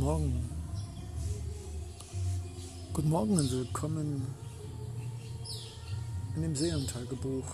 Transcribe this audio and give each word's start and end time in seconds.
Guten 0.00 0.12
Morgen. 0.12 0.50
Guten 2.94 3.08
Morgen 3.10 3.38
und 3.38 3.52
willkommen 3.52 4.26
in 6.34 6.40
dem 6.40 6.56
Seelentagebuch 6.56 7.44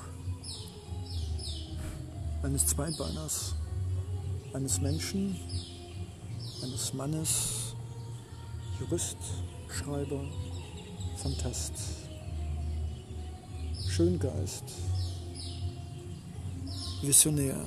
eines 2.45 2.65
Zweibeiners, 2.67 3.57
eines 4.53 4.81
Menschen, 4.81 5.37
eines 6.63 6.95
Mannes, 6.95 7.75
Jurist, 8.79 9.19
Schreiber, 9.69 10.23
Fantast, 11.17 11.73
Schöngeist, 13.89 14.67
Visionär, 17.03 17.59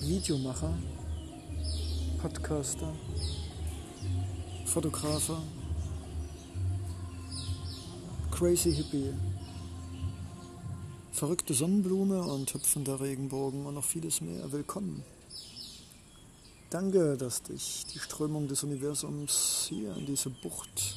Videomacher, 0.00 0.72
Podcaster, 2.20 2.92
Fotografer, 4.66 5.40
Crazy 8.32 8.74
Hippie, 8.74 9.14
verrückte 11.12 11.54
Sonnenblume 11.54 12.20
und 12.20 12.52
hüpfender 12.52 13.00
Regenbogen 13.00 13.66
und 13.66 13.74
noch 13.74 13.84
vieles 13.84 14.20
mehr. 14.20 14.50
Willkommen. 14.50 15.04
Danke, 16.70 17.16
dass 17.16 17.44
dich 17.44 17.86
die 17.94 18.00
Strömung 18.00 18.48
des 18.48 18.64
Universums 18.64 19.66
hier 19.68 19.94
in 19.96 20.04
diese 20.04 20.30
Bucht 20.30 20.96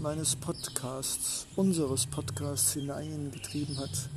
meines 0.00 0.34
Podcasts, 0.34 1.46
unseres 1.54 2.06
Podcasts 2.06 2.72
hineingetrieben 2.72 3.78
hat. 3.78 4.08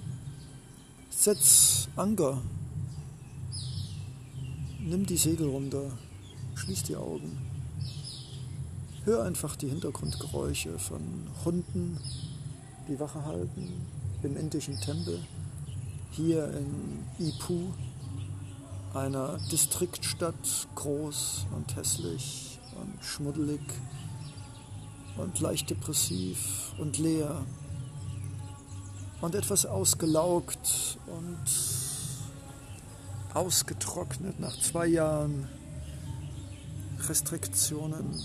Setz 1.11 1.87
Anker 1.95 2.41
Nimm 4.85 5.05
die 5.05 5.15
Segel 5.15 5.47
runter, 5.47 5.97
schließ 6.55 6.83
die 6.83 6.97
Augen. 6.97 7.37
Hör 9.05 9.23
einfach 9.23 9.55
die 9.55 9.69
Hintergrundgeräusche 9.69 10.77
von 10.77 10.99
Hunden, 11.45 11.97
die 12.89 12.99
Wache 12.99 13.23
halten 13.23 13.71
im 14.23 14.35
indischen 14.35 14.77
Tempel, 14.81 15.19
hier 16.11 16.51
in 16.57 17.25
Ipu, 17.25 17.67
einer 18.93 19.39
Distriktstadt, 19.49 20.67
groß 20.75 21.45
und 21.55 21.73
hässlich 21.77 22.59
und 22.81 23.05
schmuddelig 23.05 23.61
und 25.15 25.39
leicht 25.39 25.69
depressiv 25.69 26.73
und 26.77 26.97
leer 26.97 27.45
und 29.21 29.33
etwas 29.33 29.65
ausgelaugt 29.65 30.97
und 31.07 31.72
ausgetrocknet 33.33 34.39
nach 34.39 34.57
zwei 34.59 34.87
Jahren 34.87 35.47
Restriktionen. 37.07 38.19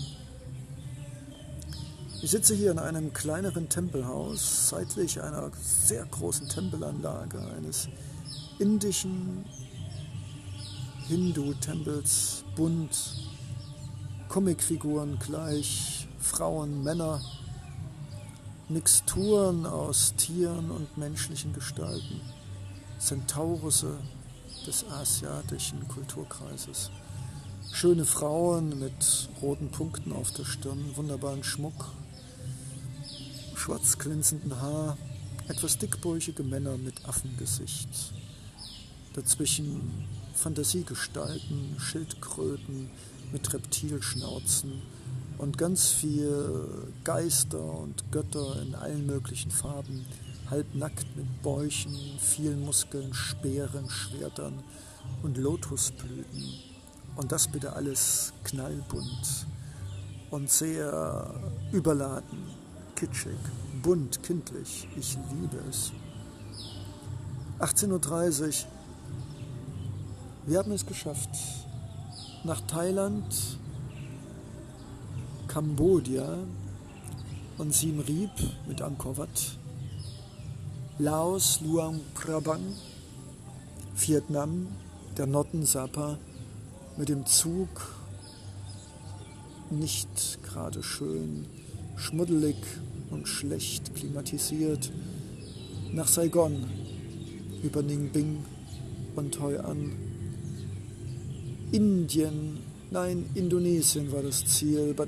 Ich 2.21 2.31
sitze 2.31 2.53
hier 2.53 2.71
in 2.71 2.79
einem 2.79 3.13
kleineren 3.13 3.69
Tempelhaus, 3.69 4.69
seitlich 4.69 5.21
einer 5.21 5.51
sehr 5.61 6.05
großen 6.05 6.49
Tempelanlage 6.49 7.39
eines 7.57 7.87
indischen 8.59 9.45
Hindu-Tempels, 11.07 12.43
bunt, 12.55 13.29
Comicfiguren 14.27 15.17
gleich, 15.17 16.07
Frauen, 16.19 16.83
Männer, 16.83 17.21
Mixturen 18.67 19.65
aus 19.65 20.13
Tieren 20.17 20.69
und 20.69 20.97
menschlichen 20.97 21.53
Gestalten, 21.53 22.21
Zentaurusse, 22.99 23.97
des 24.69 24.85
asiatischen 24.85 25.87
Kulturkreises. 25.87 26.91
Schöne 27.73 28.05
Frauen 28.05 28.77
mit 28.77 29.27
roten 29.41 29.71
Punkten 29.71 30.13
auf 30.13 30.29
der 30.31 30.45
Stirn, 30.45 30.95
wunderbaren 30.95 31.43
Schmuck, 31.43 31.87
schwarz 33.55 33.97
glänzenden 33.97 34.61
Haar, 34.61 34.95
etwas 35.47 35.79
dickbäuchige 35.79 36.43
Männer 36.43 36.77
mit 36.77 37.03
Affengesicht. 37.05 38.13
Dazwischen 39.13 40.07
Fantasiegestalten, 40.35 41.75
Schildkröten 41.79 42.91
mit 43.31 43.51
Reptilschnauzen 43.51 44.83
und 45.39 45.57
ganz 45.57 45.89
viel 45.89 46.93
Geister 47.03 47.63
und 47.63 48.11
Götter 48.11 48.61
in 48.61 48.75
allen 48.75 49.07
möglichen 49.07 49.49
Farben 49.49 50.05
halbnackt 50.49 51.15
mit 51.15 51.41
Bäuchen, 51.41 51.95
vielen 52.19 52.65
Muskeln, 52.65 53.13
Speeren, 53.13 53.89
Schwertern 53.89 54.63
und 55.23 55.37
Lotusblüten. 55.37 56.43
Und 57.15 57.31
das 57.31 57.47
bitte 57.47 57.73
alles 57.73 58.33
knallbunt 58.43 59.45
und 60.31 60.49
sehr 60.49 61.33
überladen, 61.71 62.39
kitschig, 62.95 63.37
bunt, 63.81 64.23
kindlich. 64.23 64.87
Ich 64.97 65.17
liebe 65.39 65.57
es. 65.69 65.91
18.30 67.59 68.47
Uhr. 68.47 68.53
Wir 70.45 70.59
haben 70.59 70.71
es 70.71 70.85
geschafft. 70.85 71.29
Nach 72.45 72.61
Thailand, 72.61 73.25
Kambodscha 75.47 76.37
und 77.57 77.73
Siem 77.73 77.99
Reap 77.99 78.31
mit 78.67 78.81
Angkor 78.81 79.17
Wat 79.17 79.58
Laos, 81.01 81.61
Luang 81.61 82.01
Prabang, 82.13 82.75
Vietnam, 83.95 84.67
der 85.17 85.27
Notten 85.27 85.65
Sapa 85.65 86.17
mit 86.97 87.07
dem 87.07 87.25
Zug 87.25 87.69
nicht 89.69 90.43
gerade 90.43 90.83
schön, 90.83 91.45
schmuddelig 91.95 92.57
und 93.11 93.29
schlecht 93.29 93.95
klimatisiert, 93.95 94.91
nach 95.93 96.09
Saigon, 96.09 96.69
über 97.63 97.81
Ningbing 97.81 98.43
und 99.15 99.39
Hoi 99.39 99.57
An. 99.57 99.93
Indien, 101.71 102.57
nein, 102.91 103.25
Indonesien 103.35 104.11
war 104.11 104.21
das 104.21 104.45
Ziel, 104.45 104.93
but 104.93 105.07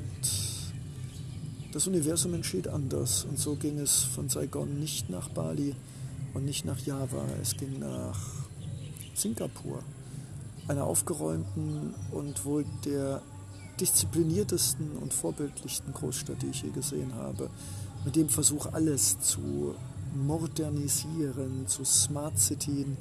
das 1.71 1.87
Universum 1.87 2.33
entschied 2.33 2.67
anders. 2.67 3.25
Und 3.29 3.39
so 3.39 3.55
ging 3.55 3.79
es 3.79 4.03
von 4.03 4.29
Saigon 4.29 4.79
nicht 4.79 5.09
nach 5.09 5.29
Bali 5.29 5.75
und 6.33 6.45
nicht 6.45 6.65
nach 6.65 6.79
Java, 6.79 7.25
es 7.41 7.57
ging 7.57 7.79
nach 7.79 8.19
Singapur, 9.15 9.83
einer 10.67 10.85
aufgeräumten 10.85 11.93
und 12.11 12.45
wohl 12.45 12.65
der 12.85 13.21
diszipliniertesten 13.79 14.91
und 14.97 15.13
vorbildlichsten 15.13 15.93
Großstadt, 15.93 16.41
die 16.41 16.47
ich 16.47 16.61
je 16.63 16.69
gesehen 16.69 17.13
habe, 17.15 17.49
mit 18.05 18.15
dem 18.15 18.29
Versuch, 18.29 18.67
alles 18.73 19.19
zu 19.19 19.75
modernisieren, 20.15 21.67
zu 21.67 21.83
Smart 21.83 22.37
Cityen 22.37 22.97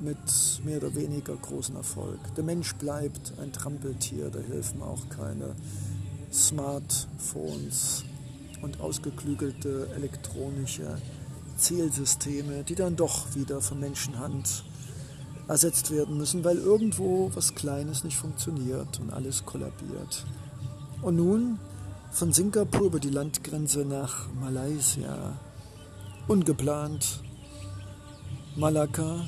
mit 0.00 0.16
mehr 0.64 0.78
oder 0.78 0.94
weniger 0.94 1.34
großem 1.34 1.76
Erfolg. 1.76 2.18
Der 2.36 2.44
Mensch 2.44 2.74
bleibt 2.76 3.32
ein 3.40 3.52
Trampeltier, 3.52 4.30
da 4.30 4.38
helfen 4.38 4.82
auch 4.82 5.08
keine 5.08 5.56
Smartphones 6.32 8.04
und 8.62 8.80
ausgeklügelte 8.80 9.88
elektronische 9.94 10.98
Zielsysteme, 11.56 12.64
die 12.64 12.74
dann 12.74 12.96
doch 12.96 13.34
wieder 13.34 13.60
von 13.60 13.80
Menschenhand 13.80 14.64
ersetzt 15.48 15.90
werden 15.90 16.18
müssen, 16.18 16.44
weil 16.44 16.58
irgendwo 16.58 17.30
was 17.34 17.54
Kleines 17.54 18.04
nicht 18.04 18.16
funktioniert 18.16 19.00
und 19.00 19.12
alles 19.12 19.44
kollabiert. 19.44 20.26
Und 21.02 21.16
nun 21.16 21.58
von 22.10 22.32
Singapur 22.32 22.86
über 22.86 23.00
die 23.00 23.10
Landgrenze 23.10 23.84
nach 23.84 24.26
Malaysia. 24.40 25.38
Ungeplant. 26.26 27.22
Malakka, 28.56 29.24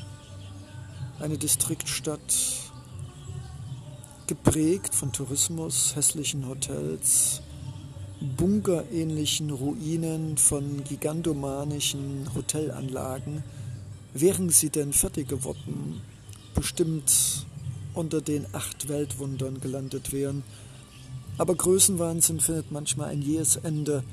eine 1.20 1.38
Distriktstadt 1.38 2.69
geprägt 4.30 4.94
von 4.94 5.10
Tourismus, 5.10 5.96
hässlichen 5.96 6.46
Hotels, 6.46 7.42
bunkerähnlichen 8.36 9.50
Ruinen 9.50 10.36
von 10.36 10.84
gigantomanischen 10.84 12.30
Hotelanlagen, 12.32 13.42
wären 14.14 14.50
sie 14.50 14.70
denn 14.70 14.92
fertig 14.92 15.26
geworden, 15.26 16.00
bestimmt 16.54 17.44
unter 17.92 18.20
den 18.20 18.46
acht 18.52 18.88
Weltwundern 18.88 19.60
gelandet 19.60 20.12
wären. 20.12 20.44
Aber 21.36 21.56
Größenwahnsinn 21.56 22.38
findet 22.38 22.70
manchmal 22.70 23.08
ein 23.08 23.22
jähes 23.22 23.56
Ende, 23.56 24.04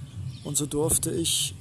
und 0.43 0.57
so 0.57 0.65
durfte 0.65 1.11
ich 1.11 1.53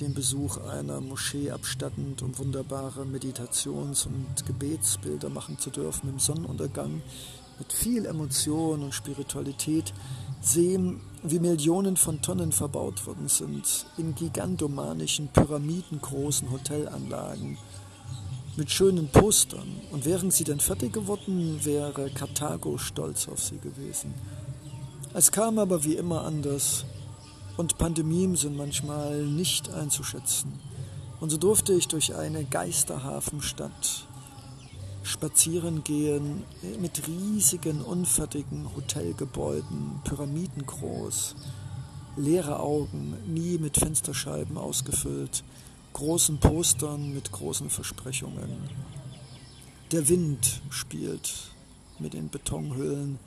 den 0.00 0.14
Besuch 0.14 0.58
einer 0.58 1.00
Moschee 1.00 1.50
abstattend, 1.50 2.22
um 2.22 2.36
wunderbare 2.38 3.04
Meditations- 3.04 4.06
und 4.06 4.46
Gebetsbilder 4.46 5.28
machen 5.28 5.58
zu 5.58 5.70
dürfen 5.70 6.08
im 6.08 6.18
Sonnenuntergang, 6.18 7.02
mit 7.58 7.72
viel 7.72 8.04
Emotion 8.06 8.82
und 8.82 8.94
Spiritualität 8.94 9.92
sehen, 10.40 11.00
wie 11.22 11.38
Millionen 11.38 11.96
von 11.96 12.20
Tonnen 12.20 12.50
verbaut 12.50 13.06
worden 13.06 13.28
sind 13.28 13.86
in 13.96 14.14
gigantomanischen, 14.14 15.28
pyramidengroßen 15.28 16.50
Hotelanlagen. 16.50 17.56
mit 18.56 18.70
schönen 18.70 19.08
Postern. 19.08 19.80
Und 19.90 20.04
wären 20.04 20.30
sie 20.30 20.44
denn 20.44 20.60
fertig 20.60 20.92
geworden, 20.92 21.58
wäre 21.64 22.10
Karthago 22.10 22.78
stolz 22.78 23.28
auf 23.28 23.42
sie 23.42 23.58
gewesen. 23.58 24.14
Es 25.12 25.32
kam 25.32 25.58
aber 25.58 25.84
wie 25.84 25.94
immer 25.94 26.22
anders 26.22 26.84
und 27.56 27.78
Pandemien 27.78 28.36
sind 28.36 28.56
manchmal 28.56 29.24
nicht 29.24 29.70
einzuschätzen. 29.70 30.52
Und 31.20 31.30
so 31.30 31.36
durfte 31.36 31.72
ich 31.72 31.88
durch 31.88 32.14
eine 32.14 32.44
Geisterhafenstadt 32.44 34.06
spazieren 35.04 35.84
gehen 35.84 36.44
mit 36.80 37.06
riesigen, 37.06 37.82
unfertigen 37.82 38.74
Hotelgebäuden, 38.74 40.00
pyramidengroß, 40.04 41.36
leere 42.16 42.58
Augen, 42.58 43.14
nie 43.26 43.58
mit 43.58 43.76
Fensterscheiben 43.76 44.56
ausgefüllt, 44.56 45.44
großen 45.92 46.38
Postern 46.38 47.12
mit 47.14 47.30
großen 47.30 47.70
Versprechungen. 47.70 48.50
Der 49.92 50.08
Wind 50.08 50.62
spielt 50.70 51.32
mit 51.98 52.14
den 52.14 52.30
Betonhüllen, 52.30 53.18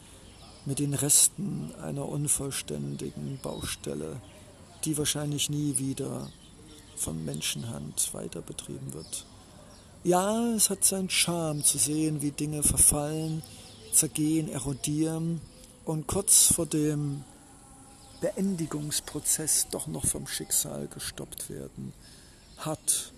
mit 0.67 0.79
den 0.79 0.93
Resten 0.93 1.73
einer 1.81 2.09
unvollständigen 2.09 3.39
Baustelle, 3.41 4.21
die 4.83 4.97
wahrscheinlich 4.97 5.49
nie 5.49 5.77
wieder 5.77 6.29
von 6.97 7.23
Menschenhand 7.23 8.13
weiter 8.13 8.41
betrieben 8.41 8.93
wird. 8.93 9.25
Ja, 10.03 10.53
es 10.55 10.69
hat 10.69 10.83
seinen 10.83 11.09
Charme 11.09 11.63
zu 11.63 11.77
sehen, 11.77 12.21
wie 12.21 12.31
Dinge 12.31 12.63
verfallen, 12.63 13.43
zergehen, 13.93 14.49
erodieren 14.49 15.39
und 15.85 16.05
kurz 16.05 16.51
vor 16.53 16.65
dem 16.65 17.23
Beendigungsprozess 18.19 19.67
doch 19.71 19.87
noch 19.87 20.05
vom 20.05 20.27
Schicksal 20.27 20.87
gestoppt 20.87 21.49
werden. 21.49 21.93
Hart 22.57 23.13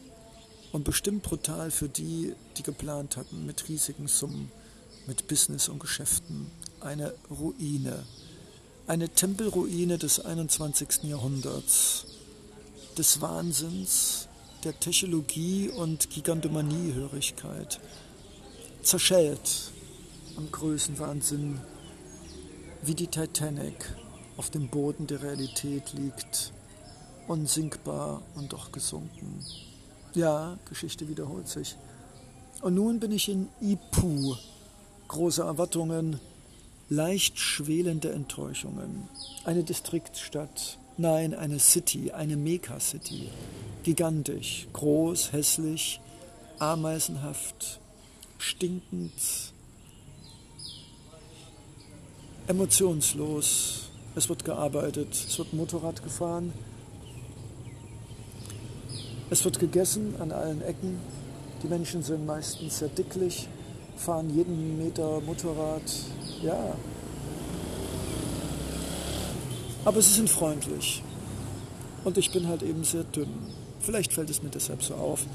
und 0.72 0.84
bestimmt 0.84 1.24
brutal 1.24 1.72
für 1.72 1.90
die, 1.90 2.36
die 2.58 2.64
geplant 2.64 3.18
hatten, 3.18 3.48
mit 3.48 3.70
riesigen 3.70 4.08
Summen, 4.08 4.52
mit 5.08 5.28
Business 5.28 5.68
und 5.68 5.80
Geschäften 5.80 6.52
eine 6.82 7.14
Ruine, 7.30 8.04
eine 8.88 9.10
Tempelruine 9.10 9.98
des 9.98 10.20
21. 10.20 11.04
Jahrhunderts, 11.04 12.06
des 12.98 13.22
Wahnsinns, 13.22 14.28
der 14.64 14.80
Technologie 14.80 15.70
und 15.70 16.10
Gigantomaniehörigkeit, 16.10 17.80
zerschellt 18.82 19.72
am 20.38 20.52
Größenwahnsinn, 20.52 21.60
wie 22.82 22.96
die 22.96 23.08
Titanic 23.08 23.94
auf 24.38 24.50
dem 24.50 24.70
Boden 24.70 25.08
der 25.08 25.22
Realität 25.22 25.94
liegt, 25.94 26.54
unsinkbar 27.28 28.22
und 28.36 28.54
doch 28.54 28.72
gesunken. 28.72 29.44
Ja, 30.14 30.58
Geschichte 30.68 31.08
wiederholt 31.08 31.48
sich. 31.48 31.76
Und 32.62 32.76
nun 32.76 33.00
bin 33.00 33.12
ich 33.12 33.30
in 33.30 33.48
Ipu. 33.62 34.36
Große 35.08 35.42
Erwartungen, 35.44 36.20
leicht 36.90 37.38
schwelende 37.38 38.12
Enttäuschungen. 38.12 39.08
Eine 39.46 39.64
Distriktstadt, 39.64 40.80
nein, 40.98 41.36
eine 41.36 41.60
City, 41.60 42.12
eine 42.12 42.36
Mega-City. 42.36 43.30
Gigantisch, 43.84 44.68
groß, 44.74 45.32
hässlich, 45.32 46.02
ameisenhaft, 46.58 47.80
stinkend, 48.38 49.14
emotionslos. 52.48 53.92
Es 54.16 54.28
wird 54.28 54.44
gearbeitet, 54.44 55.14
es 55.14 55.38
wird 55.38 55.54
Motorrad 55.54 56.04
gefahren, 56.04 56.52
es 59.30 59.46
wird 59.46 59.60
gegessen 59.60 60.16
an 60.20 60.32
allen 60.32 60.62
Ecken. 60.64 61.00
Die 61.62 61.68
Menschen 61.68 62.02
sind 62.02 62.26
meistens 62.26 62.80
sehr 62.80 62.90
dicklich, 62.90 63.48
fahren 63.96 64.36
jeden 64.36 64.78
Meter 64.80 65.22
Motorrad, 65.22 65.84
ja. 66.42 66.76
Aber 69.86 70.02
sie 70.02 70.14
sind 70.14 70.30
freundlich. 70.30 71.04
Und 72.04 72.18
ich 72.18 72.32
bin 72.32 72.48
halt 72.48 72.64
eben 72.64 72.84
sehr 72.84 73.04
dünn. 73.04 73.30
Vielleicht 73.82 74.14
fällt 74.14 74.30
es 74.30 74.44
mir 74.44 74.50
deshalb 74.50 74.84
so 74.84 74.94
auf, 74.96 75.26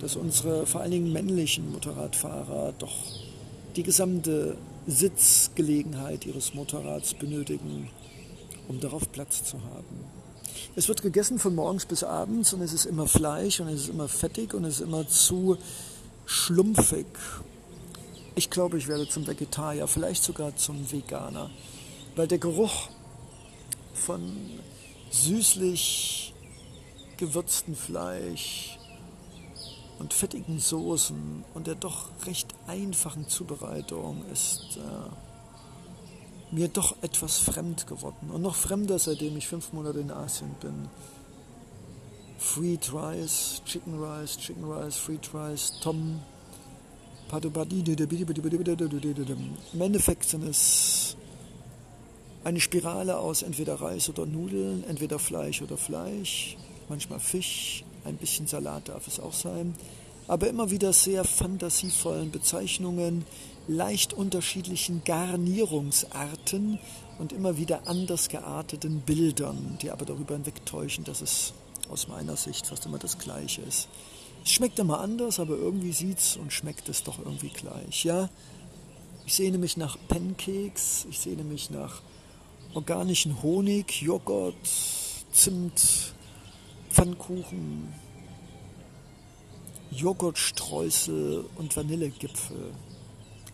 dass 0.00 0.16
unsere 0.16 0.66
vor 0.66 0.80
allen 0.80 0.90
Dingen 0.90 1.12
männlichen 1.12 1.72
Motorradfahrer 1.72 2.74
doch 2.78 2.94
die 3.76 3.82
gesamte 3.82 4.56
Sitzgelegenheit 4.86 6.26
ihres 6.26 6.54
Motorrads 6.54 7.14
benötigen, 7.14 7.88
um 8.68 8.80
darauf 8.80 9.10
Platz 9.10 9.44
zu 9.44 9.56
haben. 9.62 10.04
Es 10.76 10.88
wird 10.88 11.02
gegessen 11.02 11.38
von 11.38 11.54
morgens 11.54 11.86
bis 11.86 12.04
abends 12.04 12.52
und 12.52 12.60
es 12.60 12.72
ist 12.72 12.84
immer 12.84 13.06
Fleisch 13.06 13.60
und 13.60 13.68
es 13.68 13.82
ist 13.82 13.88
immer 13.88 14.08
fettig 14.08 14.54
und 14.54 14.64
es 14.64 14.76
ist 14.76 14.80
immer 14.80 15.06
zu 15.08 15.56
schlumpfig 16.26 17.06
ich 18.34 18.50
glaube, 18.50 18.78
ich 18.78 18.88
werde 18.88 19.08
zum 19.08 19.26
Vegetarier, 19.26 19.86
vielleicht 19.86 20.24
sogar 20.24 20.56
zum 20.56 20.90
Veganer, 20.90 21.50
weil 22.16 22.26
der 22.26 22.38
Geruch 22.38 22.88
von 23.92 24.60
süßlich 25.10 26.34
gewürztem 27.16 27.76
Fleisch 27.76 28.78
und 29.98 30.12
fettigen 30.12 30.58
Soßen 30.58 31.44
und 31.54 31.66
der 31.66 31.76
doch 31.76 32.08
recht 32.26 32.48
einfachen 32.66 33.28
Zubereitung 33.28 34.24
ist 34.32 34.78
äh, 34.78 36.54
mir 36.54 36.68
doch 36.68 36.96
etwas 37.02 37.38
fremd 37.38 37.86
geworden. 37.86 38.30
Und 38.30 38.42
noch 38.42 38.54
fremder, 38.54 38.98
seitdem 38.98 39.36
ich 39.36 39.48
fünf 39.48 39.72
Monate 39.72 40.00
in 40.00 40.10
Asien 40.10 40.54
bin. 40.60 40.88
Fried 42.38 42.92
Rice, 42.92 43.62
Chicken 43.64 43.98
Rice, 44.02 44.36
Chicken 44.38 44.64
Rice, 44.70 44.96
Fried 44.96 45.30
Rice, 45.32 45.72
Tom 45.80 46.20
im 49.72 49.80
Endeffekt 49.80 50.28
sind 50.28 50.44
es 50.44 51.16
eine 52.44 52.60
Spirale 52.60 53.18
aus 53.18 53.42
entweder 53.42 53.74
Reis 53.80 54.08
oder 54.08 54.26
Nudeln, 54.26 54.84
entweder 54.88 55.18
Fleisch 55.18 55.62
oder 55.62 55.76
Fleisch, 55.76 56.56
manchmal 56.88 57.20
Fisch, 57.20 57.84
ein 58.04 58.16
bisschen 58.16 58.46
Salat 58.46 58.88
darf 58.88 59.06
es 59.06 59.18
auch 59.18 59.32
sein, 59.32 59.74
aber 60.28 60.48
immer 60.48 60.70
wieder 60.70 60.92
sehr 60.92 61.24
fantasievollen 61.24 62.30
Bezeichnungen, 62.30 63.24
leicht 63.66 64.12
unterschiedlichen 64.12 65.02
Garnierungsarten 65.04 66.78
und 67.18 67.32
immer 67.32 67.56
wieder 67.56 67.86
anders 67.86 68.28
gearteten 68.28 69.00
Bildern, 69.00 69.78
die 69.80 69.90
aber 69.90 70.04
darüber 70.04 70.34
hinwegtäuschen, 70.34 71.04
dass 71.04 71.22
es 71.22 71.54
aus 71.88 72.08
meiner 72.08 72.36
Sicht 72.36 72.66
fast 72.66 72.86
immer 72.86 72.98
das 72.98 73.18
Gleiche 73.18 73.62
ist. 73.62 73.88
Es 74.44 74.52
schmeckt 74.52 74.78
immer 74.78 75.00
anders, 75.00 75.40
aber 75.40 75.56
irgendwie 75.56 75.92
sieht 75.92 76.18
es 76.18 76.36
und 76.36 76.52
schmeckt 76.52 76.88
es 76.90 77.02
doch 77.02 77.18
irgendwie 77.18 77.48
gleich. 77.48 78.04
Ja, 78.04 78.28
ich 79.24 79.34
sehne 79.34 79.56
mich 79.56 79.78
nach 79.78 79.96
Pancakes, 80.06 81.06
ich 81.08 81.18
sehne 81.18 81.44
mich 81.44 81.70
nach 81.70 82.02
organischen 82.74 83.42
Honig, 83.42 84.02
Joghurt, 84.02 84.54
Zimt, 85.32 86.14
Pfannkuchen, 86.90 87.92
Joghurtstreusel 89.90 91.46
und 91.56 91.74
Vanillegipfel. 91.74 92.72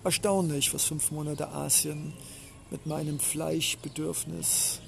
Erstaunlich, 0.02 0.74
was 0.74 0.84
fünf 0.84 1.12
Monate 1.12 1.48
Asien 1.50 2.14
mit 2.70 2.86
meinem 2.86 3.20
Fleischbedürfnis 3.20 4.80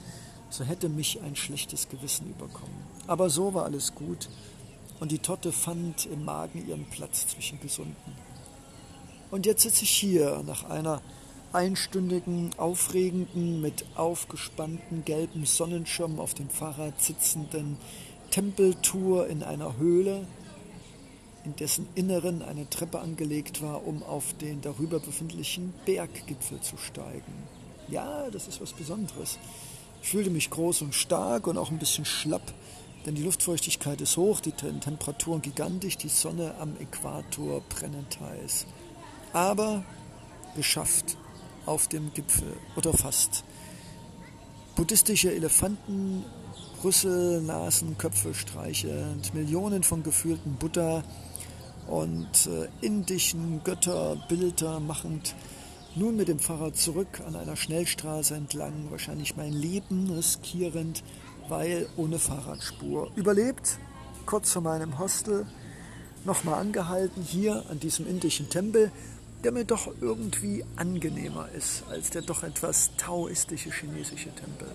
so 0.50 0.66
hätte 0.66 0.90
mich 0.90 1.22
ein 1.22 1.38
schlechtes 1.38 1.88
Gewissen 1.88 2.30
überkommen. 2.32 2.76
Aber 3.08 3.30
so 3.30 3.54
war 3.54 3.64
alles 3.64 3.96
gut 3.96 4.28
und 5.00 5.14
die 5.14 5.20
Torte 5.20 5.54
fand 5.54 6.06
im 6.08 6.26
Magen 6.26 6.68
ihren 6.68 6.84
Platz 6.90 7.26
zwischen 7.26 7.62
Gesunden. 7.62 8.12
Und 9.32 9.46
jetzt 9.46 9.62
sitze 9.62 9.84
ich 9.84 9.92
hier 9.92 10.44
nach 10.46 10.70
einer 10.70 11.02
einstündigen, 11.54 12.50
aufregenden, 12.58 13.62
mit 13.62 13.86
aufgespannten 13.96 15.06
gelben 15.06 15.46
Sonnenschirm 15.46 16.20
auf 16.20 16.34
dem 16.34 16.50
Fahrrad 16.50 17.02
sitzenden 17.02 17.78
Tempeltour 18.32 19.28
in 19.28 19.44
einer 19.44 19.78
Höhle, 19.78 20.28
in 21.44 21.56
dessen 21.56 21.88
Inneren 21.96 22.42
eine 22.42 22.70
Treppe 22.70 23.00
angelegt 23.00 23.62
war, 23.62 23.88
um 23.88 24.04
auf 24.04 24.34
den 24.34 24.62
darüber 24.62 25.00
befindlichen 25.00 25.74
Berggipfel 25.86 26.60
zu 26.62 26.78
steigen. 26.78 27.34
Ja, 27.88 28.30
das 28.30 28.48
ist 28.48 28.62
was 28.62 28.74
Besonderes. 28.74 29.40
Ich 30.02 30.10
fühlte 30.10 30.30
mich 30.30 30.50
groß 30.50 30.82
und 30.82 30.94
stark 30.94 31.48
und 31.48 31.58
auch 31.58 31.72
ein 31.72 31.80
bisschen 31.80 32.06
schlapp, 32.06 32.54
denn 33.06 33.16
die 33.16 33.24
Luftfeuchtigkeit 33.24 34.02
ist 34.02 34.18
hoch, 34.18 34.42
die 34.42 34.52
Temperaturen 34.52 35.42
gigantisch, 35.42 35.98
die 35.98 36.10
Sonne 36.10 36.56
am 36.60 36.76
Äquator 36.80 37.62
brennend 37.70 38.20
heiß. 38.20 38.66
Aber 39.32 39.84
geschafft 40.56 41.18
auf 41.66 41.88
dem 41.88 42.14
Gipfel 42.14 42.54
oder 42.76 42.94
fast. 42.94 43.44
Buddhistische 44.76 45.34
Elefanten, 45.34 46.26
Rüssel, 46.84 47.42
Nasen, 47.42 47.98
Köpfe 47.98 48.34
streichelnd, 48.34 49.34
Millionen 49.34 49.84
von 49.84 50.04
gefühlten 50.04 50.56
Buddha 50.56 51.04
und 51.88 52.48
äh, 52.48 52.68
indischen 52.86 53.64
Götterbilder 53.64 54.80
machend 54.80 55.36
nun 55.96 56.16
mit 56.16 56.28
dem 56.28 56.40
Fahrrad 56.40 56.78
zurück 56.78 57.22
an 57.26 57.36
einer 57.36 57.56
Schnellstraße 57.56 58.36
entlang, 58.36 58.92
wahrscheinlich 58.92 59.36
mein 59.36 59.54
Leben 59.54 60.12
riskierend, 60.12 61.04
weil 61.48 61.88
ohne 61.98 62.20
Fahrradspur. 62.20 63.10
Überlebt, 63.16 63.80
kurz 64.26 64.52
vor 64.52 64.62
meinem 64.62 65.00
Hostel, 65.00 65.48
nochmal 66.26 66.60
angehalten, 66.60 67.24
hier 67.24 67.64
an 67.70 67.80
diesem 67.80 68.08
indischen 68.08 68.50
Tempel, 68.50 68.92
der 69.44 69.52
mir 69.52 69.66
doch 69.66 69.90
irgendwie 70.02 70.64
angenehmer 70.76 71.48
ist 71.58 71.84
als 71.90 72.10
der 72.10 72.22
doch 72.22 72.44
etwas 72.44 72.92
taoistische 72.98 73.72
chinesische 73.72 74.30
Tempel. 74.36 74.68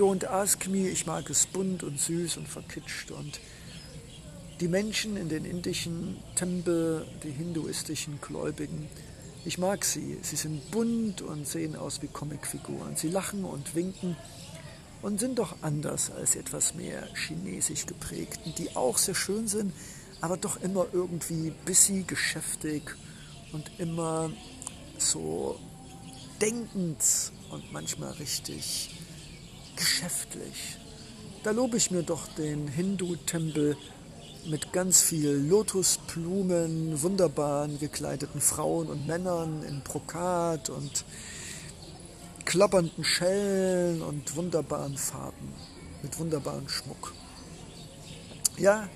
Don't 0.00 0.24
ask 0.24 0.66
me, 0.66 0.88
ich 0.88 1.04
mag 1.04 1.28
es 1.28 1.44
bunt 1.44 1.82
und 1.82 2.00
süß 2.00 2.38
und 2.38 2.48
verkitscht 2.48 3.10
und 3.10 3.38
die 4.58 4.68
Menschen 4.68 5.18
in 5.18 5.28
den 5.28 5.44
indischen 5.44 6.16
Tempel, 6.36 7.06
die 7.22 7.30
hinduistischen 7.30 8.18
Gläubigen, 8.22 8.88
ich 9.44 9.58
mag 9.58 9.84
sie. 9.84 10.16
Sie 10.22 10.36
sind 10.36 10.70
bunt 10.70 11.20
und 11.20 11.46
sehen 11.46 11.76
aus 11.76 12.00
wie 12.00 12.06
Comicfiguren. 12.06 12.96
Sie 12.96 13.10
lachen 13.10 13.44
und 13.44 13.74
winken 13.74 14.16
und 15.02 15.20
sind 15.20 15.38
doch 15.38 15.56
anders 15.60 16.10
als 16.10 16.34
etwas 16.34 16.74
mehr 16.74 17.06
chinesisch 17.14 17.84
geprägten, 17.84 18.54
die 18.56 18.74
auch 18.76 18.96
sehr 18.96 19.14
schön 19.14 19.48
sind, 19.48 19.70
aber 20.22 20.38
doch 20.38 20.62
immer 20.62 20.86
irgendwie 20.94 21.52
busy, 21.66 22.04
geschäftig 22.06 22.96
und 23.52 23.70
immer 23.76 24.30
so 24.96 25.60
denkend 26.40 27.04
und 27.50 27.70
manchmal 27.70 28.12
richtig 28.12 28.88
geschäftlich. 29.80 30.76
Da 31.42 31.52
lobe 31.52 31.78
ich 31.78 31.90
mir 31.90 32.02
doch 32.02 32.28
den 32.28 32.68
Hindu-Tempel 32.68 33.76
mit 34.46 34.72
ganz 34.74 35.00
viel 35.00 35.30
Lotusblumen, 35.30 37.00
wunderbaren 37.00 37.78
gekleideten 37.78 38.42
Frauen 38.42 38.88
und 38.88 39.06
Männern 39.06 39.62
in 39.62 39.80
Brokat 39.80 40.68
und 40.68 41.04
klappernden 42.44 43.04
Schellen 43.04 44.02
und 44.02 44.36
wunderbaren 44.36 44.98
Farben, 44.98 45.54
mit 46.02 46.18
wunderbaren 46.18 46.68
Schmuck. 46.68 47.14
Ja, 48.58 48.88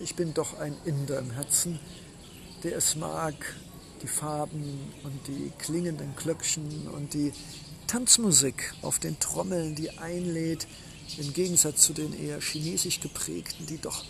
ich 0.00 0.14
bin 0.14 0.32
doch 0.32 0.58
ein 0.58 0.76
Inder 0.86 1.18
im 1.18 1.30
Herzen, 1.30 1.78
der 2.62 2.76
es 2.76 2.96
mag, 2.96 3.34
die 4.02 4.06
Farben 4.06 4.92
und 5.04 5.26
die 5.26 5.52
klingenden 5.58 6.14
Glöckchen 6.16 6.88
und 6.88 7.12
die 7.12 7.32
Tanzmusik 7.86 8.74
auf 8.82 8.98
den 8.98 9.18
Trommeln, 9.20 9.74
die 9.74 9.90
einlädt, 9.90 10.66
im 11.18 11.32
Gegensatz 11.32 11.82
zu 11.82 11.92
den 11.92 12.12
eher 12.18 12.40
chinesisch 12.40 13.00
geprägten, 13.00 13.66
die 13.66 13.78
doch 13.78 14.04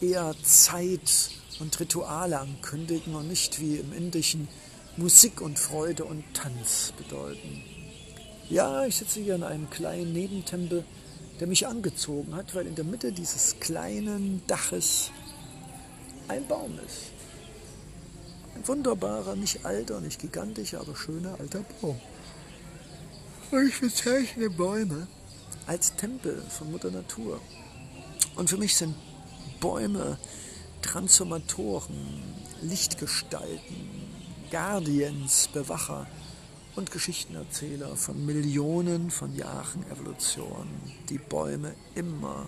eher 0.00 0.34
Zeit 0.42 1.30
und 1.60 1.78
Rituale 1.78 2.40
ankündigen 2.40 3.14
und 3.14 3.28
nicht 3.28 3.60
wie 3.60 3.76
im 3.76 3.92
Indischen 3.92 4.48
Musik 4.96 5.40
und 5.40 5.58
Freude 5.58 6.04
und 6.04 6.24
Tanz 6.34 6.92
bedeuten. 6.96 7.62
Ja, 8.48 8.84
ich 8.84 8.96
sitze 8.96 9.20
hier 9.20 9.36
in 9.36 9.44
einem 9.44 9.70
kleinen 9.70 10.12
Nebentempel, 10.12 10.84
der 11.38 11.46
mich 11.46 11.66
angezogen 11.66 12.34
hat, 12.34 12.54
weil 12.54 12.66
in 12.66 12.74
der 12.74 12.84
Mitte 12.84 13.12
dieses 13.12 13.60
kleinen 13.60 14.42
Daches 14.46 15.10
ein 16.28 16.46
Baum 16.48 16.78
ist. 16.84 17.12
Ein 18.56 18.66
wunderbarer, 18.66 19.36
nicht 19.36 19.64
alter, 19.64 20.00
nicht 20.00 20.20
gigantischer, 20.20 20.80
aber 20.80 20.96
schöner 20.96 21.38
alter 21.38 21.64
Baum. 21.80 22.00
Ich 23.52 23.80
bezeichne 23.80 24.48
Bäume 24.48 25.08
als 25.66 25.96
Tempel 25.96 26.40
von 26.48 26.70
Mutter 26.70 26.92
Natur. 26.92 27.40
Und 28.36 28.48
für 28.48 28.56
mich 28.56 28.76
sind 28.76 28.94
Bäume 29.60 30.18
Transformatoren, 30.82 32.22
Lichtgestalten, 32.62 33.90
Guardians, 34.52 35.48
Bewacher 35.52 36.06
und 36.76 36.92
Geschichtenerzähler 36.92 37.96
von 37.96 38.24
Millionen 38.24 39.10
von 39.10 39.34
Jahren 39.34 39.84
Evolution, 39.90 40.68
die 41.08 41.18
Bäume 41.18 41.74
immer 41.96 42.46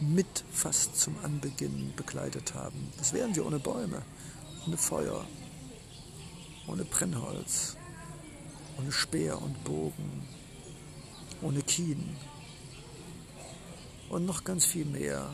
mit 0.00 0.44
fast 0.50 0.98
zum 0.98 1.14
Anbeginn 1.22 1.92
begleitet 1.94 2.54
haben. 2.54 2.92
Das 2.98 3.12
wären 3.12 3.36
wir 3.36 3.46
ohne 3.46 3.60
Bäume 3.60 4.02
ohne 4.66 4.76
Feuer, 4.76 5.24
ohne 6.66 6.84
Brennholz, 6.84 7.76
ohne 8.78 8.92
Speer 8.92 9.40
und 9.40 9.62
Bogen, 9.64 10.22
ohne 11.42 11.62
Kien 11.62 12.16
und 14.08 14.26
noch 14.26 14.44
ganz 14.44 14.64
viel 14.64 14.84
mehr. 14.84 15.28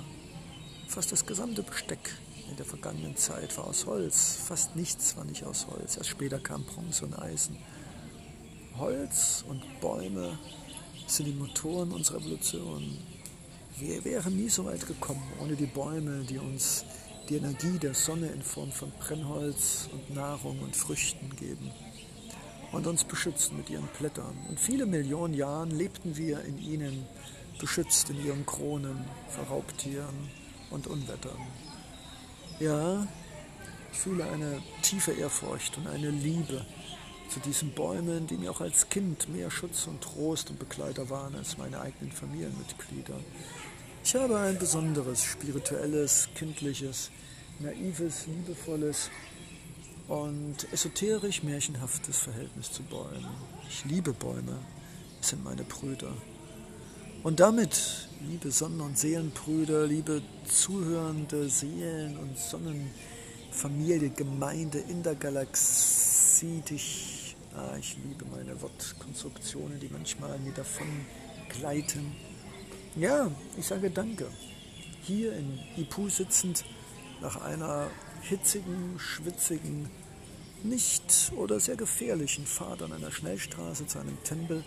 Fast 0.88 1.12
das 1.12 1.25
gesamte 1.25 1.62
Besteck 1.62 2.16
in 2.49 2.56
der 2.56 2.66
vergangenen 2.66 3.16
Zeit 3.16 3.56
war 3.56 3.66
aus 3.66 3.87
Holz, 3.87 4.38
fast 4.44 4.75
nichts 4.75 5.16
war 5.16 5.25
nicht 5.25 5.44
aus 5.44 5.66
Holz. 5.68 5.97
Erst 5.97 6.09
später 6.11 6.38
kam 6.40 6.64
Bronze 6.64 7.04
und 7.04 7.14
Eisen. 7.18 7.56
Holz 8.76 9.44
und 9.49 9.62
Bäume 9.80 10.38
sind 11.06 11.26
die 11.26 11.32
Motoren 11.32 11.92
unserer 11.92 12.18
Evolution. 12.18 12.99
Wir 13.78 14.04
wären 14.04 14.37
nie 14.37 14.49
so 14.49 14.64
weit 14.64 14.87
gekommen 14.87 15.23
ohne 15.40 15.54
die 15.54 15.66
Bäume, 15.66 16.25
die 16.25 16.38
uns 16.38 16.85
die 17.28 17.37
Energie 17.37 17.78
der 17.78 17.94
Sonne 17.94 18.26
in 18.28 18.42
Form 18.42 18.73
von 18.73 18.90
Brennholz 18.99 19.88
und 19.92 20.14
Nahrung 20.14 20.59
und 20.61 20.75
Früchten 20.75 21.37
geben 21.37 21.70
und 22.73 22.87
uns 22.87 23.05
beschützen 23.05 23.57
mit 23.57 23.71
ihren 23.71 23.89
Blättern. 23.99 24.37
Und 24.49 24.61
viele 24.61 24.87
Millionen 24.87 25.35
Jahren 25.35 25.71
lebten 25.71 26.17
wir 26.17 26.43
in 26.45 26.59
ihnen, 26.59 27.07
beschützt 27.59 28.11
in 28.11 28.25
ihren 28.25 28.47
Kronen 28.47 29.05
vor 29.29 29.45
Raubtieren 29.45 30.31
und 30.71 30.87
Unwettern. 30.87 31.39
Ja, 32.59 33.07
ich 33.93 33.99
fühle 33.99 34.25
eine 34.31 34.62
tiefe 34.83 35.12
Ehrfurcht 35.12 35.77
und 35.79 35.89
eine 35.89 36.11
Liebe 36.11 36.65
zu 37.29 37.41
diesen 37.41 37.73
Bäumen, 37.73 38.27
die 38.27 38.37
mir 38.37 38.50
auch 38.50 38.61
als 38.61 38.89
Kind 38.89 39.29
mehr 39.29 39.50
Schutz 39.50 39.87
und 39.87 40.00
Trost 40.00 40.50
und 40.50 40.59
Begleiter 40.59 41.11
waren 41.11 41.35
als 41.35 41.59
meine 41.59 41.81
eigenen 41.81 42.12
Familienmitglieder. 42.12 43.15
Ich 44.03 44.15
habe 44.15 44.39
ein 44.39 44.59
besonderes, 44.59 45.23
spirituelles, 45.23 46.29
kindliches, 46.35 47.11
naives, 47.61 48.27
liebevolles 48.27 49.11
und 50.11 50.71
esoterisch 50.73 51.43
märchenhaftes 51.43 52.19
Verhältnis 52.19 52.71
zu 52.71 52.83
Bäumen. 52.83 53.31
Ich 53.69 53.85
liebe 53.87 54.12
Bäume, 54.12 54.59
es 55.21 55.29
sind 55.29 55.43
meine 55.43 55.62
Brüder. 55.62 56.12
Und 57.23 57.40
damit, 57.40 58.09
liebe 58.29 58.50
Sonnen- 58.50 58.81
und 58.81 58.99
Seelenbrüder, 58.99 59.87
liebe 59.87 60.21
zuhörende 60.47 61.49
Seelen- 61.49 62.19
und 62.19 62.37
Sonnenfamilie, 62.38 64.11
Gemeinde 64.11 64.81
in 64.81 65.02
der 65.02 65.14
Galaxie, 65.14 66.61
dich, 66.69 67.37
ah, 67.55 67.76
ich 67.79 67.97
liebe 68.05 68.25
meine 68.26 68.61
Wortkonstruktionen, 68.61 69.81
die 69.81 69.88
manchmal 69.88 70.38
mir 70.40 70.52
davon 70.52 70.88
gleiten 71.49 72.12
ja, 72.97 73.31
ich 73.57 73.67
sage 73.67 73.88
danke. 73.88 74.26
Hier 75.02 75.33
in 75.33 75.61
Ipu 75.76 76.09
sitzend, 76.09 76.64
nach 77.21 77.40
einer 77.40 77.88
hitzigen, 78.23 78.99
schwitzigen, 78.99 79.89
nicht 80.62 81.33
oder 81.37 81.59
sehr 81.61 81.77
gefährlichen 81.77 82.47
Fahrt 82.47 82.83
an 82.83 82.93
einer 82.93 83.11
Schnellstraße 83.11 83.87
zu 83.87 83.99
einem 83.99 84.23
Tempel, 84.25 84.62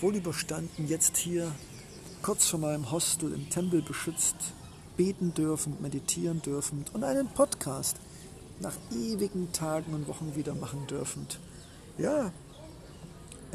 wohl 0.00 0.16
überstanden, 0.16 0.86
jetzt 0.86 1.16
hier 1.16 1.50
kurz 2.22 2.46
vor 2.46 2.60
meinem 2.60 2.90
Hostel 2.90 3.32
im 3.32 3.48
Tempel 3.50 3.82
beschützt, 3.82 4.36
beten 4.96 5.32
dürfend, 5.34 5.80
meditieren 5.80 6.42
dürfend 6.42 6.94
und 6.94 7.04
einen 7.04 7.28
Podcast 7.28 7.96
nach 8.60 8.74
ewigen 8.92 9.52
Tagen 9.52 9.94
und 9.94 10.08
Wochen 10.08 10.34
wieder 10.34 10.54
machen 10.54 10.86
dürfend. 10.86 11.38
Ja, 11.96 12.32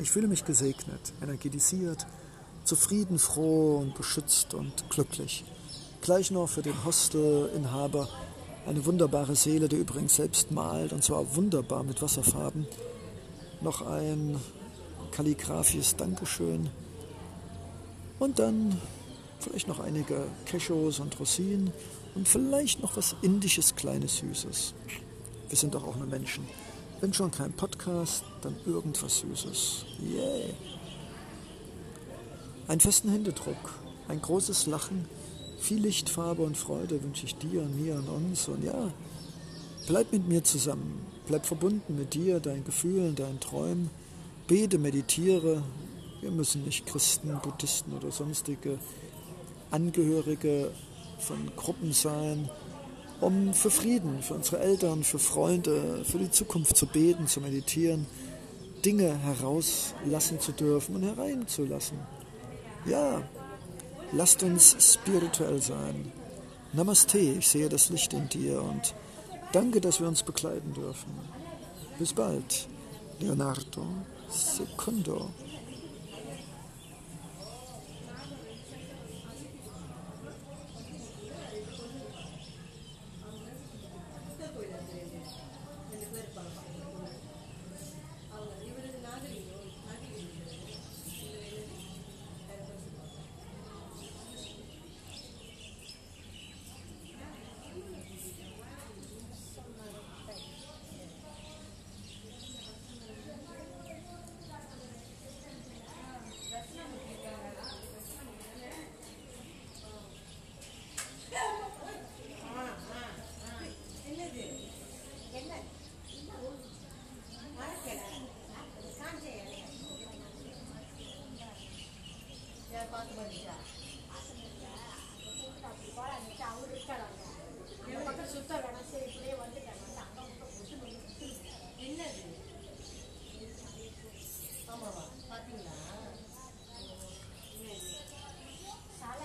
ich 0.02 0.12
fühle 0.12 0.28
mich 0.28 0.46
gesegnet, 0.46 1.14
energetisiert, 1.22 2.08
zufrieden, 2.64 3.20
froh 3.20 3.78
und 3.78 3.96
beschützt 3.96 4.54
und 4.54 4.90
glücklich. 4.90 5.46
Gleich 6.02 6.32
noch 6.32 6.50
für 6.50 6.62
den 6.62 6.84
Hostelinhaber 6.84 8.10
eine 8.65 8.86
wunderbare 8.86 9.36
Seele, 9.36 9.67
die 9.67 9.75
übrigens 9.75 10.15
selbst 10.15 10.51
malt, 10.51 10.93
und 10.93 11.03
zwar 11.03 11.36
wunderbar 11.36 11.84
mit 11.84 12.01
Wasserfarben. 12.01 12.65
Noch 13.62 13.82
ein 13.82 14.39
kalligraphisches 15.12 15.96
Dankeschön. 15.96 16.70
Und 18.20 18.39
dann 18.39 18.79
vielleicht 19.39 19.67
noch 19.67 19.79
einige 19.79 20.25
Cashos 20.46 21.00
und 21.00 21.20
Rosinen 21.20 21.72
und 22.15 22.27
vielleicht 22.27 22.82
noch 22.82 22.96
was 22.96 23.15
Indisches, 23.22 23.75
Kleines, 23.75 24.17
Süßes. 24.17 24.74
Wir 25.50 25.58
sind 25.58 25.75
doch 25.75 25.86
auch 25.86 25.98
nur 25.98 26.08
Menschen. 26.08 26.46
Wenn 27.01 27.13
schon 27.13 27.32
kein 27.32 27.51
Podcast, 27.51 28.24
dann 28.41 28.55
irgendwas 28.65 29.20
Süßes. 29.20 29.86
Yay! 30.00 30.53
Einen 32.67 32.79
festen 32.79 33.10
Händedruck, 33.10 33.74
ein 34.08 34.22
großes 34.22 34.67
Lachen, 34.67 35.05
viel 35.63 35.82
Licht, 35.82 36.10
Farbe 36.10 36.43
und 36.43 36.58
Freude 36.58 37.01
wünsche 37.01 37.25
ich 37.25 37.36
dir 37.36 37.62
und 37.62 37.82
mir 37.82 37.96
und 37.96 38.10
uns. 38.10 38.48
Und 38.48 38.63
ja, 38.63 38.91
bleib 39.88 40.12
mit 40.12 40.27
mir 40.27 40.43
zusammen. 40.43 41.05
Bleib 41.25 41.46
verbunden 41.46 41.96
mit 41.98 42.13
dir, 42.13 42.39
deinen 42.39 42.65
Gefühlen, 42.65 43.15
deinen 43.15 43.39
Träumen. 43.39 43.89
Bete, 44.48 44.77
meditiere. 44.77 45.63
Wir 46.22 46.32
müssen 46.32 46.63
nicht 46.65 46.86
Christen, 46.86 47.39
Buddhisten 47.41 47.93
oder 47.93 48.12
sonstige 48.12 48.77
Angehörige 49.72 50.72
von 51.20 51.38
Gruppen 51.55 51.93
sein, 51.93 52.50
um 53.22 53.53
für 53.53 53.72
Frieden, 53.72 54.22
für 54.22 54.34
unsere 54.34 54.60
Eltern, 54.60 55.03
für 55.03 55.20
Freunde, 55.20 56.03
für 56.03 56.20
die 56.20 56.29
Zukunft 56.29 56.75
zu 56.75 56.88
beten, 56.88 57.27
zu 57.27 57.39
meditieren, 57.39 58.05
Dinge 58.84 59.17
herauslassen 59.17 60.41
zu 60.41 60.51
dürfen 60.51 60.96
und 60.96 61.03
hereinzulassen. 61.03 61.98
Ja, 62.86 63.24
lasst 64.13 64.43
uns 64.43 64.75
spirituell 64.79 65.62
sein. 65.62 66.12
Namaste, 66.72 67.17
ich 67.17 67.48
sehe 67.48 67.70
das 67.70 67.89
Licht 67.89 68.13
in 68.13 68.29
dir 68.29 68.62
und 68.62 68.93
danke, 69.51 69.82
dass 69.82 70.00
wir 70.00 70.08
uns 70.08 70.24
begleiten 70.24 70.74
dürfen. 70.74 71.12
Bis 72.00 72.13
bald, 72.13 72.67
Leonardo 73.20 73.86
Secondo. 74.29 75.29